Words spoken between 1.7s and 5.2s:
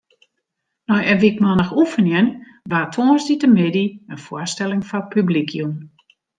oefenjen waard tongersdeitemiddei in foarstelling foar